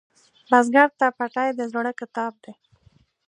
بزګر 0.49 0.89
ته 0.99 1.07
پټی 1.17 1.49
د 1.55 1.61
زړۀ 1.71 1.91
کتاب 2.01 2.33
دی 2.43 2.53